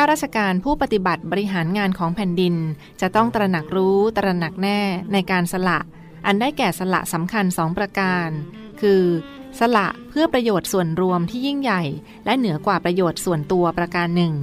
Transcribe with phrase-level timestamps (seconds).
[0.00, 2.54] าราชการผู้ปฏิบัติบริหารงานของแผ่นดิน
[3.00, 4.80] จะต้องตระหนักรู้ตระหนักแน่
[5.12, 5.78] ในการสละ
[6.26, 8.28] อันได้แก่สละสำคัญสองประการ
[8.80, 9.02] คือ
[9.60, 11.82] สละเพื่อประโยชน์ส่วนรวมที่ยิ่งใหญ่
[12.24, 14.34] และเหนือกว่าประโยชน์ส่วนตัวประการหนึ่ง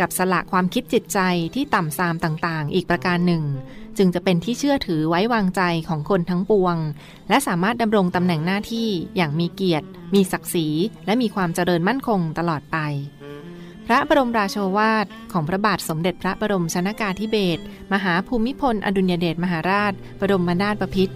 [0.00, 1.18] กับสละความคิดจิตใจ
[1.54, 3.44] ที่ต่ำทรามต่างๆ อีกประการหนึ่ง
[3.98, 6.76] จึงจะเป็นที่เชื่อถือไว้วางใจของคนทั้งปวง
[7.28, 10.68] และสามารถดำรงตำแหน่งหน้าที่อย่างมีเกียรติ มีศักดิ์ศรี
[11.06, 12.78] และมีความเจริญมั่นคงตลอดไป
[13.86, 21.14] พระบรมราโชวาท ของพระบาทสมเด็จพระบรมชนากาธิเบศรมหาภูมิพล อดุลยเดชมหาราช บรมนาถบพิตร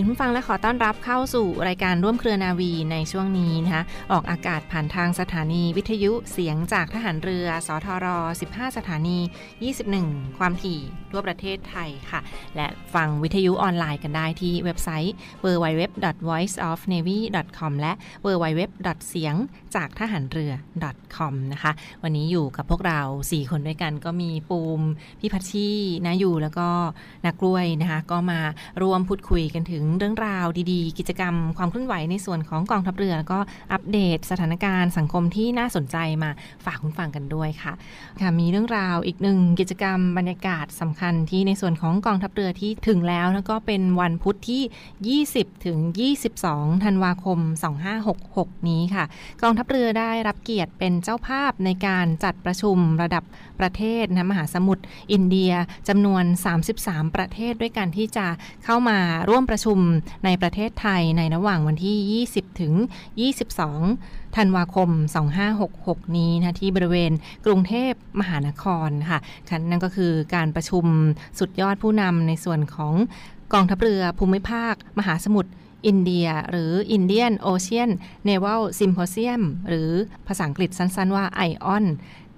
[0.00, 8.06] ดีคุณผู้ฟังและขอต้อนรับเข้าสู่รายการร่วมเครือนาวีในช่วงนี้นะคะออกอากาศผ่านทางสถานีวิทยุเสียงจากทหารเรือ สทร
[8.40, 9.18] 15 สถานี
[9.78, 10.80] 21 ความถี่
[11.12, 12.20] ทั่วประเทศไทยค่ะ
[12.56, 17.92] และฟังวิทยุออนไลน์กันได้ที่เว็บไซต์ www.voiceofnavy.com และ
[18.24, 18.60] www.
[19.08, 19.34] เสียง
[19.74, 20.52] จากทหารเรือ
[21.16, 24.80] .com นะคะ วันนี้อยู่กับพวกเรา 4 คนด้วยกันก็มีปูม
[25.20, 25.68] พี่พัชชี
[26.06, 26.68] นะอยู่แล้วก็
[27.26, 28.40] นักกล้วยนะคะ ก็มา
[28.82, 33.38] ร่วมพูดคุยกันถึงเรื่องราวดีๆ กิจกรรมความเคลื่อนไหวในส่วนของกองทัพเรือ แล้วก็
[33.72, 36.30] อัปเดตสถานการณ์สังคมที่น่าสนใจมา
[36.64, 37.72] ฝากคุณฟังกันด้วยค่ะ
[38.20, 40.99] ค่ะมีเรื่องราวอีกหนึ่งกิจกรรมบรรยากาศสำคัญ
[41.30, 45.78] ที่ในส่วนของกองทัพเรือที่ถึงแล้วแล้วก็เป็นวันพุธที่ 20 ถึง
[46.30, 47.38] 22 ธันวาคม
[48.04, 49.04] 2566 นี้ค่ะ
[49.42, 53.24] กองทัพเรือได้รับเกียรติเป็นเจ้าภาพในการจัดประชุมระดับ
[53.60, 55.52] ประเทศนะมหาสมุทรอินเดีย
[55.88, 56.24] จำนวน
[56.70, 58.26] 33 ประเทศด้วยกันที่จะ
[58.64, 59.78] เข้ามาร่วมประชุม
[60.24, 62.74] ในประเทศไทยในระหว่างวันที่ 20 ถึง
[63.38, 64.90] 22ธันวาคม
[65.52, 67.12] 2566 นี้นะที่บริเวณ
[67.46, 70.84] กรุงเทพมหานครค่ะค่ะนั่นก็คือการประชุม
[71.38, 72.94] สุดยอดผู้นำในส่วนของ
[73.52, 75.50] กองทัพเรือภูมิภาค มหาสมุทร
[75.86, 77.90] อินเดีย หรือ Indian Ocean
[78.28, 79.90] Naval Symposium หรือ
[80.26, 81.84] ภาษาอังกฤษสั้นๆว่า ION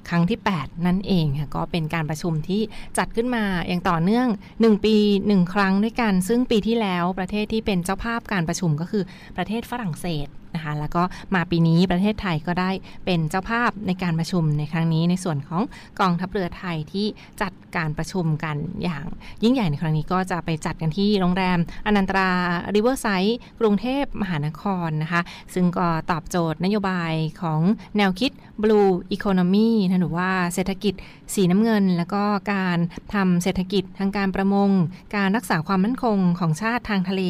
[0.09, 2.63] ครั้งที่ 8 นั่นเองค่ะก็เป็นการประชุมที่
[2.99, 9.05] จัดขึ้นมาอย่างต่อเนื่อง 1 ปี 1 ครั้งด้วยกัน ซึ่งปีที่แล้วประเทศที่เป็นเจ้าภาพการประชุมก็คือ
[9.37, 11.03] ประเทศฝรั่งเศส นะคะแล้วก็
[11.35, 12.71] มาปีนี้ประเทศไทยก็ได้
[13.05, 15.63] เป็นเจ้าภาพในการประชุมในครั้งนี้ในส่วนของ
[16.01, 17.07] กองทัพเรือไทยที่
[17.41, 19.05] จัด การประชุมกันอย่าง
[19.43, 22.29] ยิ่งใหญ่ในครั้งนี้ก็จะไปจัดกันที่โรงแรมอนันตรา
[22.75, 25.23] ริเวอร์ไซด์กรุงเทพมหานครนะคะ
[25.55, 27.13] ซึ่งก็ตอบโจทย์นโยบาย
[27.43, 27.61] ของ
[27.97, 30.95] แนวคิด Blue Economy นะหรือว่าเศรษฐกิจ
[31.35, 32.23] สีน้ำเงิน แล้วก็
[32.53, 32.79] การ
[33.15, 34.71] ทำเศรษฐกิจทางการประมง
[35.17, 37.23] การรักษาความมั่นคงของชาติทางทะเล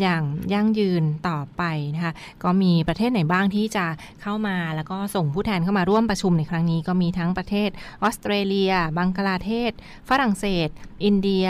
[0.00, 0.22] อย่าง
[0.52, 1.62] ยั่งยืนต่อไป
[1.94, 3.86] นะคะก็มีประเทศไหนบ้างที่จะ
[4.22, 7.70] เข้ามาแล้วก็ส่งผู้แทนเข้ามาร่วมประชุมในครั้งนี้ก็มีทั้งประเทศ
[8.02, 9.72] ออสเตรเลีย บังกลาเทศ
[10.08, 10.68] ฝรั่งเศส
[11.04, 11.46] อินเดีย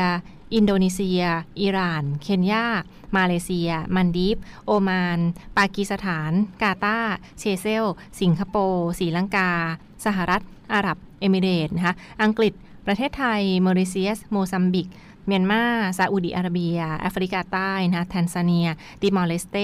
[0.54, 1.22] อินโดนีเซีย
[1.60, 2.66] อิหร่าน เคนยา
[3.16, 5.18] มาเลเซีย มัลดีฟส์ โอมาน
[5.56, 6.32] ปากีสถาน
[6.62, 6.98] กาตา
[7.38, 7.84] เชเซล
[8.20, 9.50] สิงคโปร์ ศรีลังกา
[10.04, 12.52] สหรัฐ อาหรับ เอมิเรตส์นะคะ อังกฤษ
[12.86, 14.88] ประเทศไทยมอริเชียส โมซัมบิก
[15.28, 15.62] เมียนมา
[15.98, 18.68] ซาอุดิอาระเบีย แอฟริกาใต้นะแทนซาเนีย
[19.00, 19.56] ติมอร์เลสเต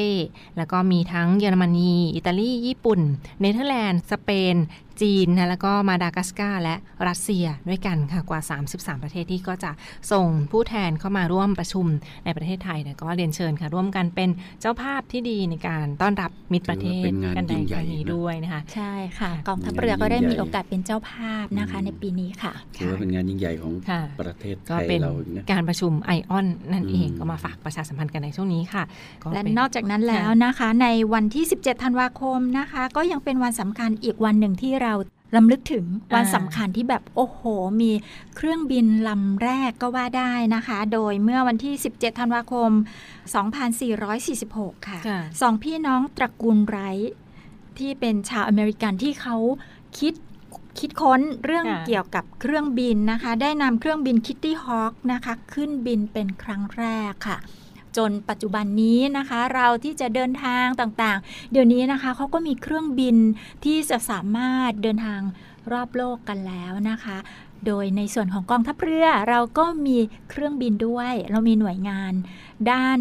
[0.56, 3.00] แล้วก็มีทั้งเยอรมนี อิตาลี ญี่ปุ่น
[3.40, 4.56] เนเธอร์แลนด์ สเปน
[5.02, 6.74] จีนนะแล้วก็มาดากัสการ์และ
[7.08, 8.40] รัสเซียด้วยกันค่ะกว่า
[8.72, 9.70] 33 ประเทศที่ก็จะ
[10.12, 11.86] ส่งผู้แทนเข้ามาร่วมประชุม
[12.24, 14.30] ในประเทศไทยนะก็เรียนเชิญค่ะร่วมกันเป็น
[14.60, 28.82] เจ้าภาพที่ดีในการต้อนรับมิตรประเทศถือว่าเป็นงานกันในยิ่งคใหญ่รั้งนี้นะด้วยนะคะใช่ค่ะกองทัพเรือก็ได้มีโอกาสเป็นเจ้าภาพนะคะในปีนี้ค่ะถือว่าเป็นงานยิ่งใหญ่ของค่ะประเทศไทก็ยเป็นเราอีกนะการประชุมไอออนนั่นเองอืมก็มาฝากประชาสัมพันธ์กันในช่วงนี้ค่ะ
[29.22, 34.94] ก็และเป็นนอกจากนั้นแล้วนะคะ ในวันที่ 17 ธันวาคมนะคะ ก็ยังเป็นวันสำคัญอีกวันหนึ่งที่เรา
[35.36, 35.84] รำลึกถึง
[36.14, 37.40] วันสำคัญที่แบบโอ้โห
[37.80, 37.90] มี
[38.36, 42.70] เครื่องบินลำแรกก็ว่าได้นะคะ โดยเมื่อวันที่ 17 ธันวาคม
[43.98, 47.12] 2446 ค่ะค่ะสองพี่น้องตระกูลไรท์
[47.78, 49.36] ที่เป็นชาวอเมริกันที่เขา
[49.98, 50.14] คิด
[50.78, 57.38] คิดค้นเรื่องค่ะเกี่ยวกับเครื่องบินนะคะ ได้นำเครื่องบินคิตตี้ฮอ k นะคะ ขึ้นบินเป็นครั้งแรกค่ะ
[57.96, 63.16] จนปัจจุบันนี้นะคะ เราที่จะเดินทางต่างๆ เดี๋ยวนี้นะคะเขาก็มีเครื่องบิน
[63.64, 65.20] ที่จะสามารถเดินทาง
[65.72, 67.18] รอบโลกกันแล้วนะคะ
[67.66, 69.98] โดยในส่วนของกองทัพเรือเราก็มี
[70.30, 72.12] เครื่องบินด้วย เรามีหน่วยงาน
[72.70, 72.98] ด้าน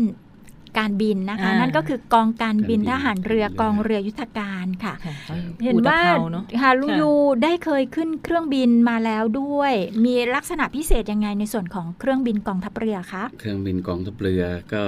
[0.77, 5.15] การบินนะคะอ่านั่นั่นก็คือกองการบินการบินทหารเรือเรือกองเรือยุทธการค่ะค่ะ
[5.63, 7.11] เห็นว่าอุตภเนอะค่ะลุงค่ะยู
[7.43, 9.73] ได้เคยขึ้นเครื่องบินมาแล้วด้วย
[10.05, 14.43] มีลักษณะพิเศษยังไงในส่วนของเครื่องบินกองทัพเรือคะเครื่องบินกองทัพเรือ
[14.73, 14.83] ก็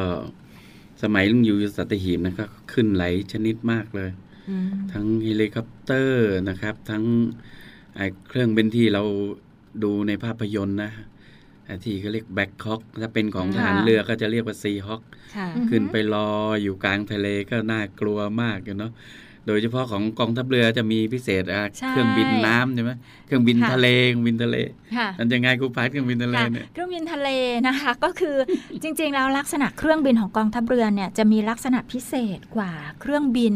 [1.03, 4.09] สมัยลุงอยู่สัตหีบนะก็ขึ้นหลายชนิดมากเลย
[4.49, 7.03] อืมทั้งเฮลิคอปเตอร์นะครับ ทั้ง
[7.95, 9.03] ไอ้เครื่องบินที่เรา
[9.83, 11.14] ดูในภาพยนตร์นะไอ้
[11.83, 15.01] ที่เขาเรียก Black Hawk ถ้าเป็นของทหารค่ะเรือก็จะเรียกว่า Seahawk
[15.35, 16.29] ค่ะอืมขึ้นไปรอ
[16.63, 18.91] อยู่กลางทะเลก็น่ากลัวมากอยู่เนาะ
[19.47, 22.91] โดยเฉพาะของกองทัพเรือจะมีพิเศษอะใช่เครื่องบินน้ำใช่ไหม
[23.25, 24.57] เครื่องบินค่ะทะเลเครื่องบินทะเล
[24.97, 27.29] ค่ะมันจะไงกูพัดเครื่องบินทะเลค่ะเนี่ยเครื่องบินทะเล
[27.67, 28.35] นะคะก็คือ
[28.83, 32.71] จริงๆแล้วลักษณะเครื่องบินของกองทัพเรือเนี่ยจะมีลักษณะพิเศษกว่า
[33.01, 33.53] เครื่องบิน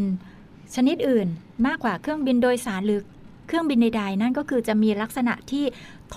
[0.76, 1.28] ชนิดอื่น
[1.68, 3.02] มากกว่าเครื่องบินโดยสารหรือ
[3.50, 5.66] เครื่องบินใดๆนั่นก็คือจะมีลักษณะที่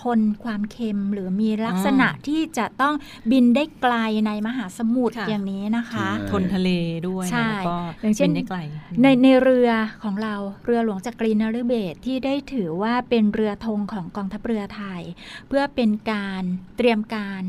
[0.00, 2.94] ทนความเค็มหรือมีลักษณะที่จะต้อง
[3.31, 3.94] บินได้ไกล
[4.26, 6.70] ในมหาสมุทรค่ะอย่างนี้นะคะใช่ทนทะเล
[7.08, 8.58] ด้วยใช่แล้วก็อย่างเช่นบินได้ไกล
[9.02, 9.70] ในในเรือ
[10.02, 10.34] ของเรา
[10.64, 15.02] เรือหลวงจักรีนฤเบศรที่ได้ถือว่าเป็นเรือธงของกองทัพเรือไทย
[15.49, 16.43] เพื่อเป็นการ
[16.76, 17.43] เตรียมการ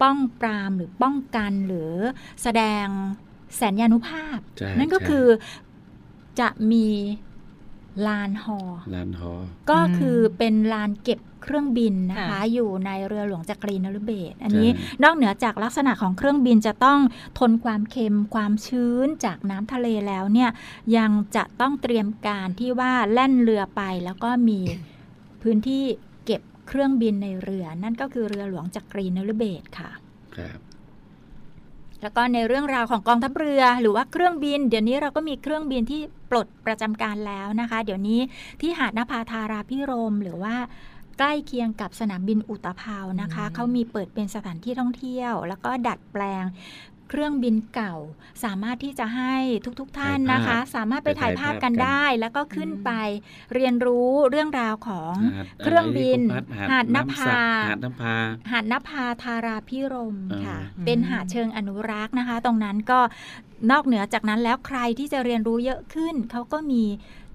[0.00, 1.92] ป้องปรามหรือป้องกันหรือ
[2.42, 2.86] แสดง
[3.56, 5.26] แสนยานุภาพใช่นั่นก็ใช่คือ
[6.40, 6.86] จะมี
[8.06, 8.58] ลานฮอ
[8.94, 9.32] ลานฮอ
[9.70, 17.00] ก็อืมคือเป็นลานเก็บเครื่องบินนะคะค่ะอยู่ในเรือหลวงจักรีนฤเบศรอันนี้ใช่นอกเหนือจากลักษณะของเครื่องบินจะต้อง
[17.38, 20.50] ทนความเค็มความชื้นจากน้ำทะเลแล้วเนี่ย
[20.96, 24.60] ยังจะต้องเตรียมการที่ว่าแล่นเรือไปแล้วก็มี
[25.42, 25.84] พื้นที่
[26.26, 29.90] เก็บเครื่องบินในเรือ นั่นก็คือเรือหลวงจักรีนฤเบศรค่ะ
[30.36, 30.58] ครับ
[32.02, 36.00] แล้วก็ในเรื่องราวของกองทัพเรือ หรือว่าเครื่องบิน เดี๋ยวนี้เราก็มีเครื่องบินที่
[36.30, 38.20] ปลดประจำการแล้วนะคะ เดี๋ยวนี้
[38.60, 40.54] ที่หาดนภาธาราพิรมย์หรือว่า
[41.18, 46.44] ใกล้เคียงกับสนามบินอุตภาวนะคะอืมเขามีเปิดเป็นสถานที่ท่องเที่ยว แล้วก็ดัดแปลง
[47.08, 47.94] เครื่องบินเก่า
[48.44, 49.36] สามารถที่จะให้
[49.80, 52.90] ทุกๆทท่านนะคะถ่ายภาพสามารถไปถ่ายภาพกันไปถ่ายภาพกันได้ แล้วก็ขึ้นไป
[53.54, 58.14] เรียนรู้เรื่องราวของหาดเครื่องบินะไรที่หาดนำภาสักหาดนภา
[58.52, 63.00] หาดนภาธาราพิรมย์ค่ะอ่าเป็นหาดเชิงอนุรักษ์นะคะ ตรงนั้นก็
[63.70, 66.84] นอกเหนือจากนั้นแล้วใครที่จะเรียนรู้เยอะขึ้น เขาก็มี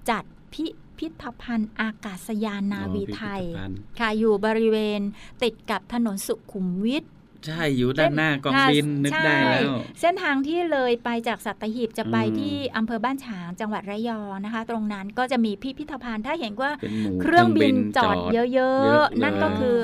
[0.10, 0.24] จัด
[0.54, 0.66] พิ
[0.98, 5.02] พิธภัณฑ์อากาศยานนาวีไทยอ๋อพิพิธภัณฑ์ค่ะอยู่บริเวณ
[5.44, 7.04] ติดกับถนนสุขุมวิท
[7.48, 9.72] ใช่อยู่ด้านหน้ากองบินนึกใช่ได้แล้ว
[10.02, 19.78] เส้นทางที่เลยไปจากสัตหีบจะไปอืมที่อำเภอบ้านฉางจังหวัดระยองนะคะ ตรงนั้นก็จะมีพิพิธภัณฑ์ถ้าเห็นว่าเป็นหมู่เครื่องบินจอดเยเยอะอะๆ นั่นก็เลยคือ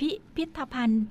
[0.00, 1.02] พิพิธภัณฑ์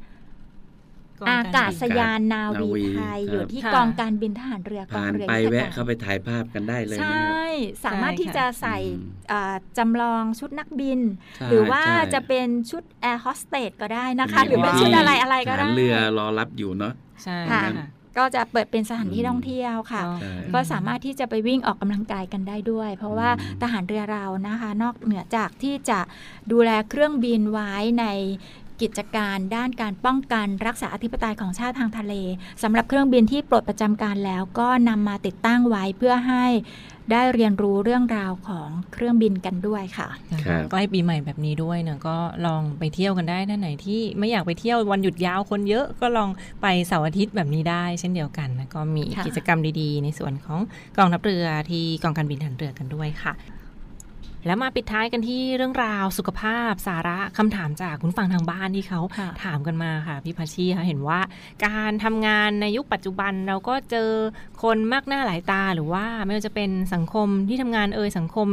[1.23, 7.47] กองอากาศยานนาวีนาวีไทยครับอยู่ที่ค่ะกองการบินทหารเรือกองผ่านเรือไปยุทธแวะการเข้าไปถ่ายภาพกันได้เลยใชนะ่
[7.85, 10.99] สามารถที่จะใส่อืมอ่าจำลองชุดนักบิน
[11.35, 16.93] ใช่หรือว่าใช่จะเป็นชุดแอร์โฮสเตสก็ได้นะคะมีหรือเป็นที่ชุดอะไรอะไรก็ทได้หารเรือรอรับอยู่เนาะ
[17.23, 17.87] ใช่ค่ะค่ะ
[18.17, 25.99] ก็จะเปิดเป็นสถานที่อืมท่องเที่ยวค่ะก็ใช่ก็สามารถที่จะไปวิ่งออกกำลังกายกันได้ด้วย เพราะว่าอืมทหารเรือเรานะคะ นอกเหนือจากที่จะ
[26.51, 28.05] ดูแลเครื่องบินไว้ใน
[28.81, 32.13] กิจการด้านการป้องกันรักษาอธิปไตยของชาติทางทะเล
[32.63, 36.45] สำหรับเครื่องบินที่ปลดประจำการแล้วก็นำมาติดตั้งไว้เพื่อให้
[37.11, 40.07] ได้เรียนรู้เรื่องราวของเครื่องบินกันด้วยค่ะ
[40.45, 46.29] ครับใกล้ปีใหม่แบบนี้ด้วยเนอะก็ลองไปเที่ยวกันได้ท่านไหนที่ไม่อยากไปเที่ยววันหยุดยาวคนเยอะก็ลอง
[46.61, 50.59] ไปเสาร์อาทิตย์แบบนี้ได้ เช่นเดียวกันนะก็มีค่ะกิจกรรมดีๆ ในส่วนของ
[50.97, 53.33] กองทัพเรือที่กองการบินทหารเรือกันด้วยค่ะ
[54.45, 61.19] แล้วมาปิดท้ายกันที่เรื่องราวสุขภาพสาระคำถามจากคุณฟังทางบ้านที่เขาค่ะถามกันมาค่ะพี่พัชชีค่ะเห็นว่า
[61.65, 64.09] การทำงานในยุคปัจจุบันเราก็เจอ
[64.63, 68.47] คนมากหน้าหลายตาหรือว่าไม่ว่าจะเป็นสังคมที่ทำงานเอ่ยสังคม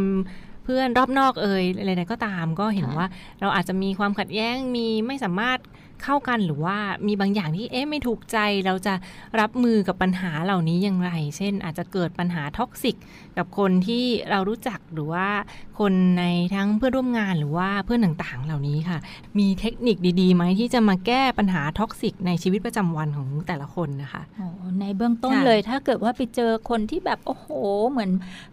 [0.65, 3.09] เพื่อนรอบนอกเอ่ยอะไรใดก็ตามก็เห็นค่ะว่า
[3.41, 5.59] เราอาจจะมีความขัดแย้งมีไม่สามารถ
[6.05, 6.77] เข้ากันหรือว่า
[7.07, 8.95] มีบางอย่างที่เอ๊ะไม่ถูกใจเราจะ
[9.41, 12.97] รับมือกับปัญหาเหล่านี้อย่างไร เช่น อาจจะเกิดปัญหา toxic
[13.37, 15.29] กับคนที่เรารู้จักหรือว่า
[15.79, 18.99] คนในทั้งเพื่อนร่วมงานหรือว่าเพื่อนต่างๆ เหล่านี้ค่ะ
[19.39, 24.47] มีเทคนิคดีๆไหมที่จะมาแก้ปัญหา toxic ในชีวิตประจำวันของแต่ละคนนะคะโอ้
[24.81, 27.49] ในเบื้องต้นค่ะเลยถ้าเกิดว่าไปเจอคนที่แบบโอ้โห
[27.91, 28.11] เหมือน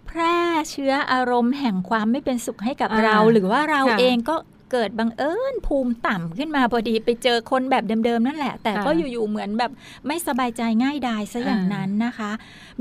[0.07, 0.37] แพร่
[0.71, 4.35] เชื้ออารมณ์แห่งความไม่เป็นสุขให้กับอ่าเรา หรือว่าเราค่ะเองก็
[4.71, 9.71] เกิดบังเอิญภูมิต่ำขึ้นมาพอดีไปเจอคนแบบเดิมๆนั่นแหละ แต่ก็ค่ะอยู่ๆเหมือนแบบ
[10.07, 12.31] ไม่สบายใจง่ายดายซะอย่างอ่านั้นนะคะ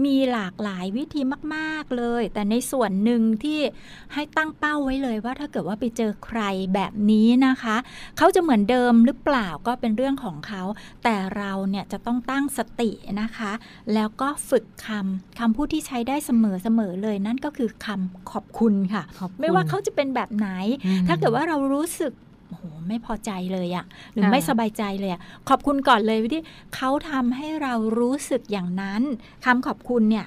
[0.04, 1.20] มีหลากหลายวิธี
[1.54, 3.60] มาก ๆเลย แต่ในส่วนหนึ่งที่
[4.14, 6.40] ให้ตั้งเป้าไว้เลยว่าถ้าเกิดว่าไปเจอใคร
[6.74, 7.76] แบบนี้นะคะ
[8.18, 10.62] เขาจะเหมือนเดิมหรือเปล่าก็เป็นเรื่องของเขา
[11.04, 12.90] แต่เราเนี่ยจะต้องตั้งสติ
[13.20, 13.52] นะคะ
[13.94, 16.30] แล้วก็ฝึกคำคำพูดที่ใช้ได้เส
[16.78, 20.48] มอๆเลยนั่นก็คือคำขอบคุณค่ะขอบคุณไม่ว่าเขาจะเป็นแบบไหน
[20.86, 22.12] อืมถ้าเกิดว่าเรารู้สึก
[22.48, 26.42] โอ้โหไม่พอใจเลยอะหรือค่ะไม่สบายใจเลยอะขอบคุณก่อนเลยที่
[26.76, 29.02] เขาทำให้เรารู้สึกอย่างนั้น
[29.44, 30.26] คำขอบคุณเนี่ย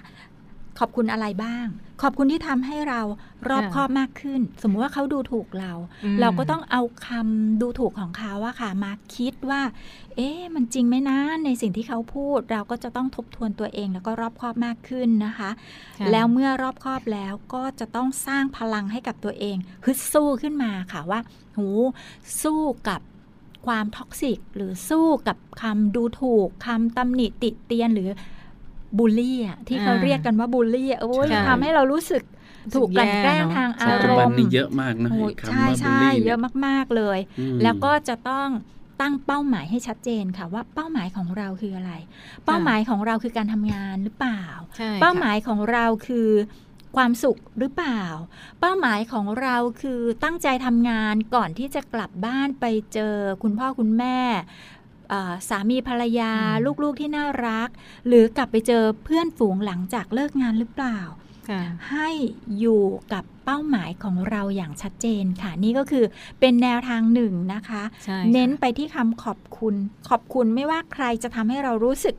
[0.80, 1.68] ขอบคุณอะไรบ้าง
[2.02, 3.02] ขอบคุณที่ทำให้เรา
[3.50, 9.62] รอบค่ะคอบมากขึ้น สมมุติว่าเขาดูถูกเราอืมเราก็ต้องเอาคำดูถูกของเขาอะค่ะมาคิดว่า
[10.16, 15.50] เอ๊ะมันจริงไหมนะในสิ่งที่เขาพูด เราก็จะต้องทบทวนตัวเองแล้วก็รอบคอบมากขึ้นนะคะ
[16.00, 21.20] ค่ะแล้วเมื่อรอบคอบแล้วก็จะต้องสร้างพลังให้กับตัวเองฮึดสู้ขึ้นมาค่ะว่า
[21.58, 21.68] หู
[22.42, 23.02] สู้กับ
[23.68, 28.10] ความท็อกซิกหรือสู้กับคำดูถูกคำตำหนิติเตียนหรือ
[28.98, 32.24] บูลลี่อะที่เขาอ่าเรียกกันว่าบูลลี่อะโอ้ยใช่ทำให้เรารู้สึก
[32.74, 38.50] ถูกกลั่นแกล้งทางอาปัจรจุบันมณ์นี่เยอะมากนะโอ้ยคำใช่ว่าบูลใช่ลี่เยอะมากๆเลยอืมแล้วก็จะต้อง
[39.02, 41.92] ตั้งเป้าหมายให้ชัดเจนค่ะว่าเป้าหมายของเราคืออะไร
[42.46, 44.44] เป้าหมายของเราคือการทำงานหรือเปล่า
[44.78, 46.30] ใช่ค่ะเป้าหมายของเราคือ
[46.98, 48.04] ความสุขหรือเปล่า
[48.60, 54.79] เป้าหมายของเราคือตั้งใจทำงานก่อนที่จะกลับบ้านไปเจอคุณพ่อคุณแม่เอ่อ
[55.50, 57.70] สามีภรรยาอืมลูกๆที่น่ารัก
[58.08, 61.00] หรือกลับไปเจอเพื่อนฝูงหลังจากเลิกงานหรือเปล่า
[61.50, 62.10] ค่ะให้
[62.60, 66.06] อยู่กับเป้าหมายของเราอย่างชัดเจนค่ะ นี่ก็คือ
[66.40, 69.76] เป็นแนวทางหนึ่งนะคะใช่ค่ะเน้นไปที่คำขอบคุณ
[70.10, 72.16] ขอบคุณไม่ว่าใครจะทำให้เรารู้สึก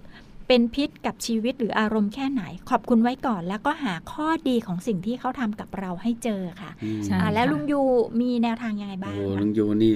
[0.48, 7.82] เป็นพิษกับชีวิตหรืออารมณ์แค่ไหน ขอบคุณไว้ก่อน แล้วก็หาข้อดีของสิ่งที่เขาทำกับเราให้เจอค่ะอืมใช่อ่าแล้วค่ะลุงยู
[8.20, 9.94] มีแนวทางยังไงบ้างโอ้คะลุงยูนี่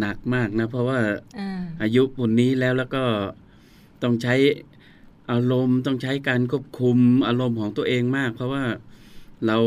[0.00, 0.98] หนักมากนะ เพราะว่า
[1.38, 3.04] อ่าอายุปุ่นนี้แล้วแล้วก็
[4.02, 4.34] ต้องใช้
[5.30, 8.64] อารมณ์ต้องใช้การควบคุมอารมณ์ของตัวเองมาก เพราะว่า
[9.46, 9.58] เรา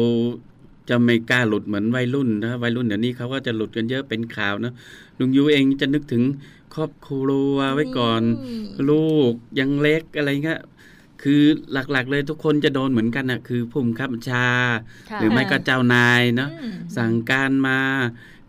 [0.90, 4.74] จะไม่กล้าหลุดเหมือนวัยรุ่นนะวัยรุ่นเดี๋ยวนี้เขาก็จะหลุดกันเยอะเป็นข่าวนะ
[5.20, 6.24] ลุงยูเองจะนึกถึง
[6.76, 8.22] ครอบครัวไว้ก่อน
[8.90, 10.62] ลูกยังเล็กอะไรเงี้ย
[11.24, 11.42] คือ
[11.72, 14.48] หลักๆเลยทุกคนจะโดนเหมือนกันนะคือผู้บังคับบัญชา
[15.12, 17.80] ค่ะหรือไม่ก็เจ้านายเนาะอืมสั่งการมา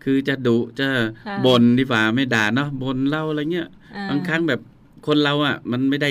[0.03, 0.87] คือจะดุจะ
[1.27, 4.61] ค่ะบ่นดีกว่าไม่ด่าเนาะบ่นเล่าอะไรเงี้ยอ่บางครั้งแบบ
[5.07, 6.09] คนเราอะ มันไม่ได้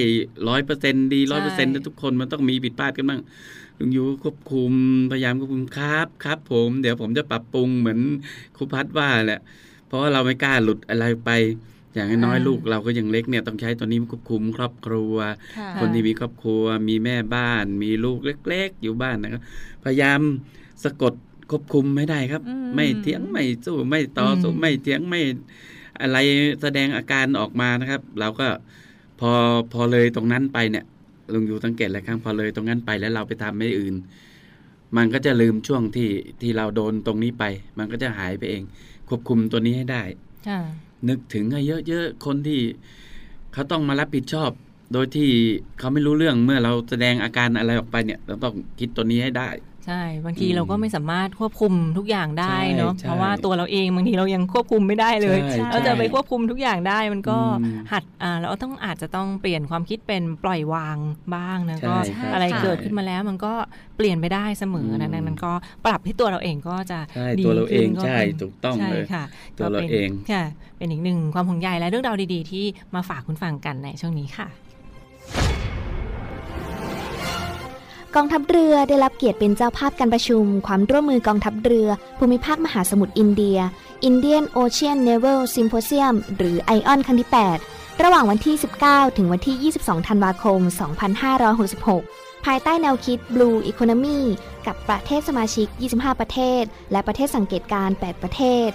[0.49, 3.21] ร้อยเปอร์เซ็นดีร้อยเปอร์เซ็นต์ทุกคนมันต้องมีผิดพลาดกันบ้าง
[3.78, 4.73] ลุงยูควบคุม
[5.11, 8.00] พยายามควบคุมครับครับ ผม เดี๋ยวผมจะปรับปรุงเหมือน
[8.57, 9.40] ครูพัดว่าแหละ
[9.87, 11.30] เพราะว่าเราไม่กล้าหลุดอะไรไป
[11.95, 15.14] อย่างน้อยอ่าๆลูกเราก็ยังเล็กเนี่ยต้องใช้ตัวนี้ควบคุมครอบครัว
[15.59, 18.18] ค่ะคนที่มีครอบครัว มีแม่บ้าน มีลูก
[18.49, 19.42] เล็ก ๆ อยู่บ้านนะครับ
[19.85, 20.21] พยายาม
[20.85, 21.12] สะกด
[21.50, 25.21] ควบคุมไม่ได้ครับอืมไม่เถียงไม่สู้ไม่ต่อสู้อืมไม่เถียงไม่
[26.00, 26.19] อะไร
[26.62, 28.49] แสดงอาการออกมานะครับ เราก็
[29.21, 29.31] พอ
[29.73, 30.85] พอเลยตรงนั้นไปเนี่ย
[31.33, 33.95] ลุงอยู่สังเกตหลายครั้งพอเลยตรงนั้นไปแล้วเราไปทำไม่อื่น
[34.97, 37.45] มันก็จะลืมช่วงที่ที่เราโดนตรงนี้ไป
[37.78, 38.62] มันก็จะหายไปเอง
[39.09, 40.02] ควบคุมตัวนี้ให้ได้
[40.49, 40.61] ค่ะ
[41.09, 42.61] นึกถึงให้เยอะๆคนที่
[43.52, 44.50] เขาต้องมารับผิดชอบ
[44.93, 45.28] โดยที่
[45.78, 49.49] เขาไม่รู้เรื่องเมื่อเราแสดงอาการอะไรออกไปเนี่ย เราต้องคิดตัวนี้ให้ได้
[49.88, 60.97] ใช่ บางทีอืมเราก็ไม่สามารถควบคุมทุกอย่างได้เนาะใช่เพราะว่าตัวเราเองบางทีเรายังควบคุมไม่ได้เลยใช่เราจะใช่ไปควบคุมทุกอย่างได้มันก็อืมหัดอ่าเราต้องอาจจะต้องเปลี่ยนความคิดเป็นปล่อยวาง
[61.35, 63.52] บ้างนะใช่ก็ใช่อะไรค่ะเกิดขึ้นมาแล้วมันก็
[63.97, 65.52] เปลี่ยนไปได้เสมออืมดังนั้นก็
[65.87, 69.25] ปรับที่ตัวเราเองก็จะใช่ดีตัวเราเองขึ้นก็ใช่เป็นถูกต้องใช่เลยค่ะ
[69.59, 70.45] ตัวเราก็ป็นเองค่ะ
[70.76, 72.64] เป็นอีกหนึ่งความห่วงใยและเรื่องราวดี ๆ ที่
[72.95, 74.49] มาฝากคุณฟังกันในช่วงนี้ค่ะ
[78.15, 81.88] กองทัพเรือได้รับเกียรติเป็นเจ้าภาพการประชุม ความร่วมมือกองทัพเรือ
[82.19, 83.59] ภูมิภาคมหาสมุทรอินเดีย
[84.09, 87.31] Indian Ocean Naval Symposium หรือ ION ครั้งที่
[87.65, 90.61] 8 ระหว่างวันที่ 19 ถึงวันที่ 22 ธันวาคม
[91.33, 94.19] 2566 ภายใต้แนวคิด Blue Economy
[94.67, 96.62] กับประเทศสมาชิก 25 ประเทศ
[96.93, 98.71] และประเทศสังเกตการณ์8ประเทศ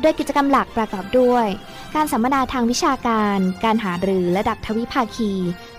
[0.00, 1.46] โดยกิจกรรมหลักประกอบด้วย
[1.94, 5.32] การสัมมนาทางวิชาการ การหารือระดับทวิภาคี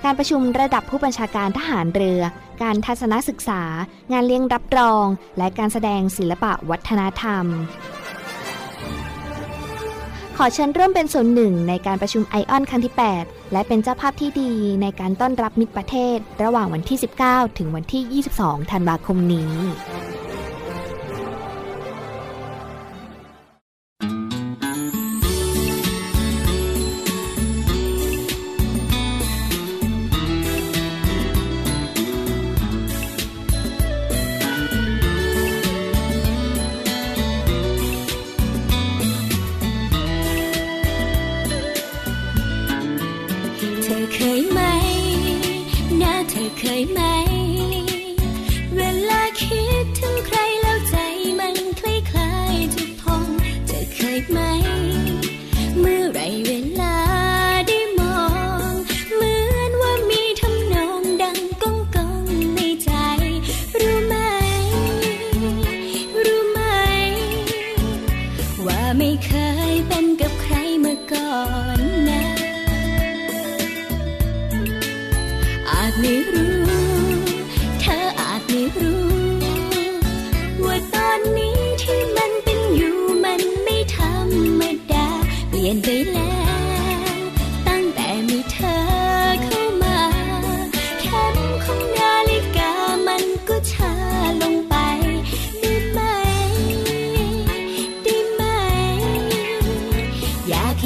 [0.03, 2.21] การประชุมระดับผู้บัญชาการทหารเรือ
[2.61, 3.61] การทัศนศึกษา
[4.11, 5.05] งานเลี้ยงรับรอง
[5.37, 7.45] และการแสดงศิลปะวัฒนธรรม
[10.37, 14.51] ขอเชิญร่วมเป็นส่วนหนึ่งในการประชุมไอออนครั้งที่ 8 และเป็นเจ้าภาพที่ดี
[14.81, 16.97] ในการต้อนรับมิตรประเทศ ระหว่างวันที่
[17.27, 19.51] 19 ถึงวันที่ 22 ธันวาคมนี้「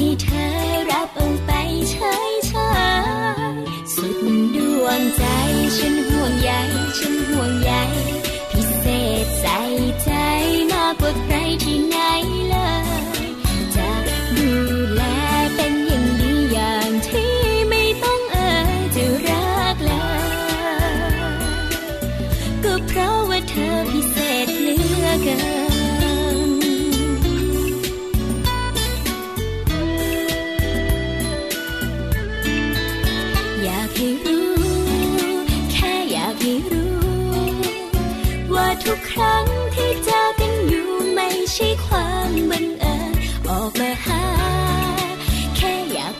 [0.04, 0.33] อ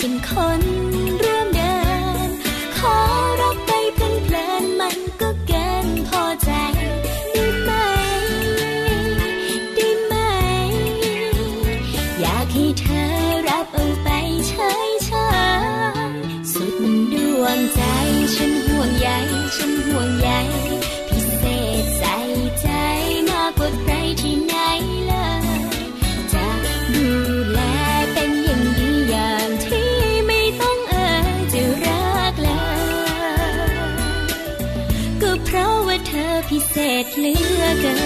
[0.06, 0.93] เป็นคน
[37.24, 38.03] เศษ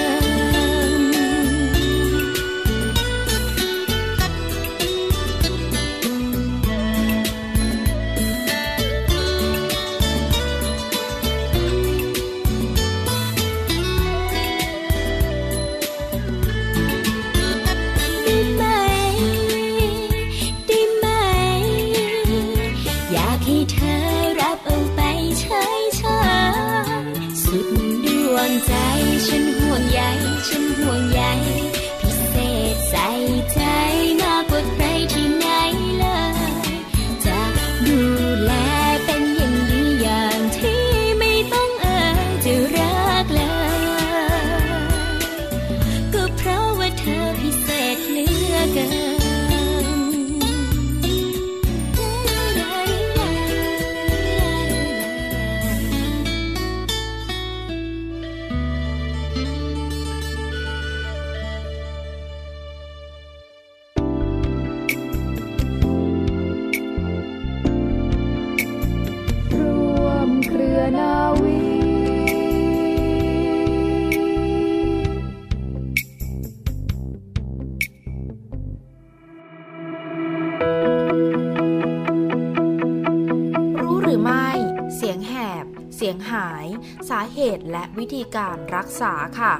[87.38, 89.54] เหตุและวิธีการรักษาค่ะ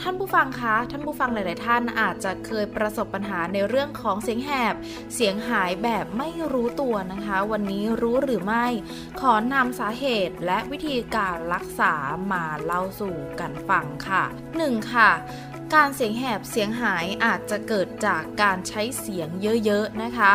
[0.00, 4.74] ท่านผู้ฟังคะ ท่านผู้ฟังหลาย ๆ ท่านอาจจะเคยประสบปัญหาในเรื่องของเสียงแหบ
[5.14, 8.66] เสียงหายแบบไม่รู้ตัวนะคะ วันนี้รู้หรือไม่
[9.20, 11.92] ขอนำสาเหตุและวิธีการรักษา
[12.32, 14.22] มาเล่าสู่กันฟังค่ะ
[14.58, 14.92] 1.
[14.92, 15.10] ค่ะ
[15.74, 19.28] การเสียงแหบเสียงหายอาจจะเกิดจากการใช้เสียง
[19.64, 20.32] เยอะๆนะคะ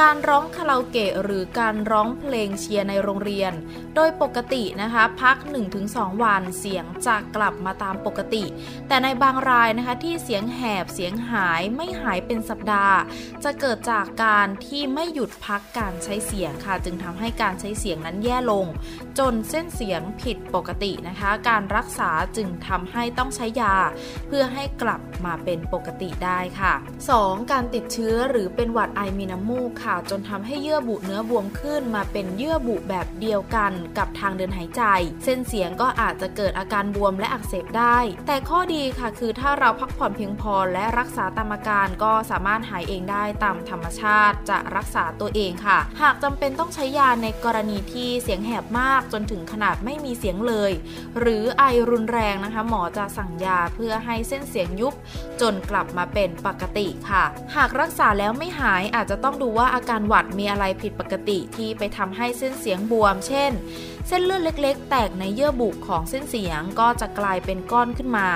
[0.00, 3.52] การร้องคาราโอเกะหรือการร้องเพลงเชียร์ในโรงเรียน
[3.94, 5.36] โดยปกตินะคะ พัก
[5.78, 8.44] 1-2 วันเสียงจะกลับมาตามปกติ
[8.88, 12.98] แต่ในบางรายนะคะที่เสียงแหบเสียงหายไม่หายเป็นสัปดาห์
[13.44, 18.66] จะเกิดจากการที่ไม่หยุดพักการใช้เสียงค่ะ จึงทำให้การใช้เสียงนั้นแย่ลง
[19.18, 23.76] จนเส้นเสียงผิดปกตินะคะ การรักษาจึงทำให้ต้องใช้ยา
[24.26, 26.74] เพื่อให้กลับมาเป็นปกติได้ค่ะ
[27.12, 27.52] 2.
[27.52, 34.82] การติดเชื้อหรือเป็นหวัดไอมีน้ำมูกค่ะ จนทำให้เยื่อบุเนื้อบวมขึ้นมาเป็นเยื่อบุแบบเดียวกันกับทางเดินหายใจ
[35.24, 50.72] เส้นเสียงก็อาจจะเกิดอาการบวมและอักเสบได้ แต่ข้อดีค่ะคือถ้าเราพักผ่อนเพียงพอและรักษาตามอาการก็สามารถหายเองได้ตามธรรมชาติ จะรักษาตัวเองค่ะ หากจำเป็นต้องใช้ยาในกรณีที่เสียงแหบมากจนถึงขนาดไม่มีเสียงเลย
[51.18, 54.94] หรือไอรุนแรงนะคะ หมอจะสั่งยาเพื่อให้เส้นเสียงยุบ
[55.40, 57.24] จนกลับมาเป็นปกติค่ะ
[57.56, 63.52] หากรักษาแล้วไม่หายอาจจะต้องดูว่าอาการหวัดมีอะไรผิดปกติที่ไปทำให้เส้นเสียงบวม เช่น
[64.08, 68.28] เส้นเลือดเล็ก ๆ แตกในเยื่อบุของเส้นเสียงก็จะกลายเป็นก้อนขึ้นมา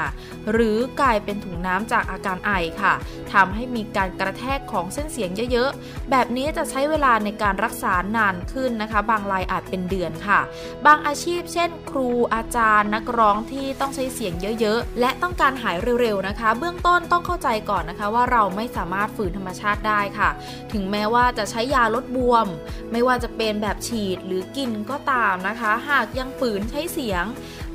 [0.52, 2.52] หรือกลายเป็นถุงน้ำจากอาการไอ
[2.82, 2.94] ค่ะ
[3.32, 10.40] ทำให้มีการกระแทกของเส้นเสียงเยอะๆ แบบนี้จะใช้เวลาในการรักษานานขึ้นนะคะ บางรายอาจเป็นเดือนค่ะ
[10.86, 20.30] บางอาชีพเช่น ครูอาจารย์นักร้องที่ต้องใช้เสียงเยอะๆ และต้องการหายเร็วๆนะคะ เบื้องต้นต้องเข้าใจก่อนนะคะว่าเราไม่สามารถฝืนธรรมชาติได้ค่ะ
[20.72, 22.46] ถึงแม้ว่าจะใช้ยาลดบวม
[22.92, 27.24] ไม่ว่าจะเป็นแบบฉีดหรือกินก็ตามนะคะนะคะ หากยังฝืนใช้เสียง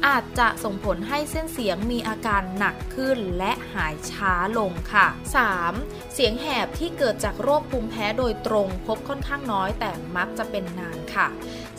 [0.07, 5.07] อาจจะส่งผลให้เส้นเสียงมีอาการหนักขึ้นและหายช้าลงค่ะ
[5.61, 6.13] 3.
[6.13, 11.27] เสียงแหบที่เกิดจากโรคภูมิแพ้โดยตรงพบค่อนข้างน้อยแต่มักจะเป็นนานค่ะ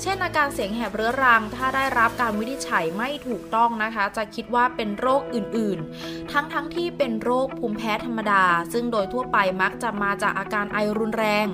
[0.01, 11.47] เช่นอาการเสียงแหบเรื้อรัง ถ้าได้รับการวินิจฉัยไม่ถูกต้องนะคะ จะคิดว่าเป็นโรคอื่นๆ ทั้งๆทที่เป็นโรคภูมิแพ้ธรรมดา ซึ่งโดยทั่วไปมักจะมาจากอาการไอรุนแรง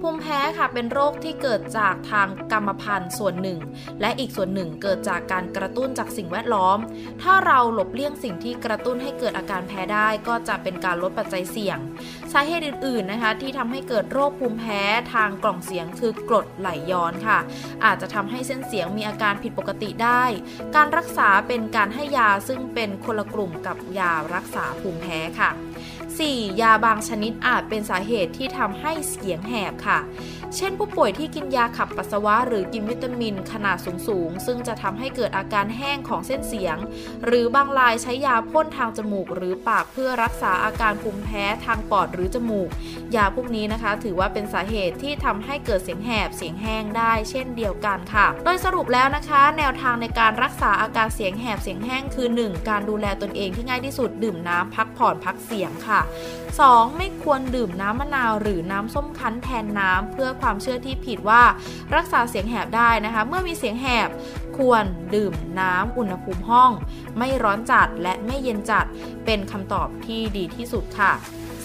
[0.00, 3.58] ภูมิแพ้ค่ะเป็นโรคที่เกิดจากทางกรรมพันธุ์ส่วนหนึ่ง
[4.00, 6.78] และอีกส่วนหนึ่งเกิดจากการกระตุ้นจากสิ่งแวดล้อม
[7.22, 11.78] ถ้าเราหลบเลี่ยงสิ่งที่กระตุ้นให้เกิดอาการแพ้ได้ ก็จะเป็นการลดปัจจัยเสี่ยง
[12.32, 14.82] สาเหตุอื่นๆนะคะที่ทำให้เกิดโรคภูมิแพ้
[15.14, 17.38] ทางกล่องเสียงคือกรดไหลย้อนค่ะ
[17.84, 20.24] อาจจะทำให้เส้นเสียงมีอาการผิดปกติได้
[20.76, 25.50] การรักษาเป็นการให้ยาซึ่งเป็นคนละกลุ่มกับยารักษาภูมิแพ้ค่ะ
[26.06, 26.60] 4.
[26.60, 29.98] ยาบางชนิดอาจเป็นสาเหตุที่ทำให้เสียงแหบค่ะ
[30.56, 33.78] เช่นผู้ป่วยที่กินยาขับปัสสาวะ หรือกินวิตามินขนาด
[34.08, 36.76] สูงๆ ซึ่งจะทำให้เกิดอาการแห้งของเส้นเสียง
[37.24, 42.68] หรือบางรายใช้ยาพ่นทางจมูก หรือปากเพื่อรักษาอาการภูมิแพ้ทางปอดหรือจมูก
[43.16, 52.68] ยาพวกนี้นะคะ ถือว่าเป็นสาเหตุที่ทำให้เกิดเสียงแหบเสียงแห้งได้ เช่นเดียวกันค่ะ โดยสรุปแล้วนะคะ แนวทางในการรักษาอาการเสียงแหบเสียงแห้งคือ 1.
[52.68, 56.00] การดูแลตนเองที่ง่ายที่สุดดื่มน้ำพักผ่อนพักเสียงค่ะ
[56.64, 56.96] 2.
[56.96, 61.42] ไม่ควรดื่มน้ำมะนาวหรือน้ำส้มคั้นแทนน้ำเพื่อความเชื่อที่ผิดว่า
[61.94, 64.08] รักษาเสียงแหบได้นะคะ เมื่อมีเสียงแหบ
[64.58, 66.70] ควรดื่มน้ำอุณหภูมิห้อง
[67.18, 68.84] ไม่ร้อนจัดและไม่เย็นจัด
[69.24, 71.12] เป็นคำตอบที่ดีที่สุดค่ะ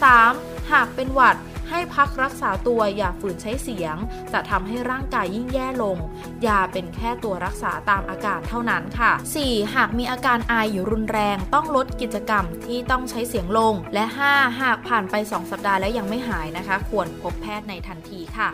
[0.09, 0.71] 3.
[0.71, 1.35] หากเป็นหวัด
[1.71, 3.95] ให้พักรักษาตัวอย่าฝืนใช้เสียง
[4.33, 5.97] จะทำให้ร่างกายยิ่งแย่ลง
[6.47, 9.11] ยาเป็นแค่ตัวรักษาตามอาการเท่านั้นค่ะ
[9.43, 9.75] 4.
[9.75, 14.61] หากมีอาการไออยู่รุนแรง ต้องลดกิจกรรมที่ต้องใช้เสียงลง และ 5.
[14.61, 18.49] หากผ่านไป 2 สัปดาห์แล้วยังไม่หายนะคะ ควรพบแพทย์ในทันทีค่ะ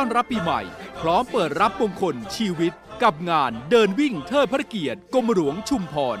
[0.00, 0.62] ต้อนรับปีใหม่
[1.00, 6.18] พร้อมเปิดรับมงคลชีวิต กับงานเดินวิ่งเทิดพระเกียรติกรมหลวงชุมพร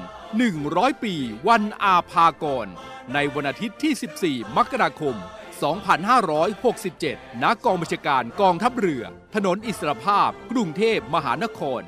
[0.50, 1.14] 100 ปี
[1.48, 2.66] วันอาภากร
[3.14, 5.16] ในวันอาทิตย์ที่ 14 มกราคม
[6.88, 11.82] 2567 ณ กองบัญชาการกองทัพเรือ ถนนอิสรภาพ กรุงเทพมหานคร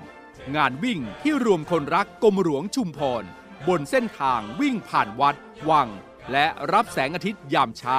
[0.57, 3.25] งานวิ่งที่รวมคนรักกรมหลวงชุมพร
[3.69, 5.37] บนเส้นทางวิ่งผ่านวัด
[5.71, 5.89] วัง
[6.33, 7.99] และรับแสงอาทิตย์ยามเช้า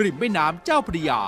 [0.00, 1.22] ริมแม่น้ำเจ้าพระยา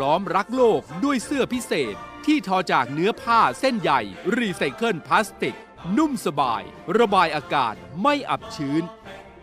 [0.00, 1.94] พร้อมรักโลกด้วยเสื้อพิเศษ
[2.26, 4.00] ที่ทอจากเนื้อผ้าเส้นใหญ่
[4.36, 5.56] รีไซเคิลพลาสติก
[5.96, 6.62] นุ่มสบาย
[6.98, 8.82] ระบายอากาศไม่อับชื้น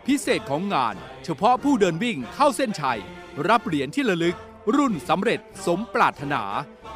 [0.06, 3.00] พิเศษของงาน เฉพาะผู้เดินวิ่งเข้าเส้นชัย
[3.48, 4.36] รับเหรียญที่ระลึก
[4.76, 6.42] รุ่นสำเร็จสมปรารถนา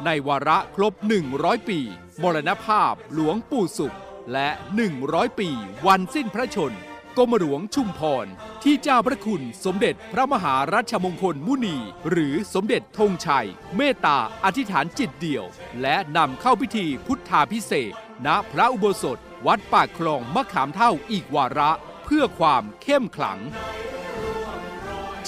[0.05, 0.95] ในวาระครบ
[1.33, 1.79] 100 ปี
[2.23, 3.97] มรณภาพหลวงปู่สุข
[4.33, 4.49] และ
[4.95, 5.51] 100 ปี
[5.87, 6.75] วันสิ้นพระชน
[7.19, 8.27] กรมหลวงชุมพร
[8.63, 11.77] ที่เจ้าพระคุณสมเด็จพระมหารัชมงคลมุนี
[12.11, 15.45] หรือสมเด็จธงชัย เมตตาอธิษฐานจิตเดี่ยว
[15.83, 17.93] และนำเข้าพิธีพุทธาพิเศษ
[18.27, 21.71] ณพระอุโบสถ วัดปากคลองมะขามเท่าอีกวาระ
[22.05, 23.39] เพื่อความเข้มขลัง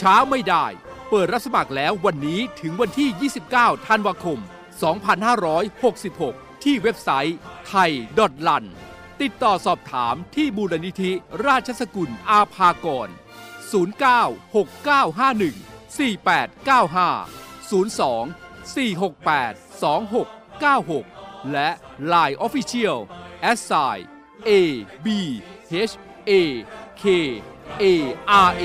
[0.00, 0.66] ช้าไม่ได้
[1.10, 4.38] เปิดรับสมัครแล้ววันนี้ถึงวันที่ 29 ธันวาคม
[5.90, 7.36] 2566 ที่เว็บไซต์
[7.68, 8.66] ไทยดอทลัน
[9.22, 11.12] ติดต่อสอบถามที่มูลนิธิ
[11.46, 13.12] ราชสกุลอาภากร 0969514895
[17.70, 18.12] 02
[18.74, 21.68] 468 2696 และ
[22.12, 22.98] Line Official
[23.58, 23.60] s
[23.94, 23.96] i
[24.48, 24.50] a
[25.04, 25.06] b
[25.72, 25.92] h
[26.30, 26.32] a
[27.02, 27.04] k
[27.82, 27.84] a
[28.48, 28.64] r a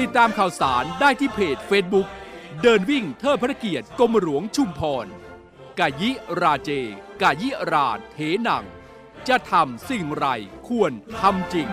[0.00, 2.08] ติดตามข่าวสารได้ที่เพจ Facebook
[2.66, 5.06] เดินวิ่งเทิดพระเกียรติกรมหลวงชุมพร
[5.78, 6.70] กายิราเจ
[7.22, 8.64] กายิราเทนัง
[9.28, 10.26] จะทำสิ่งไร
[10.68, 11.68] ควรทำจริง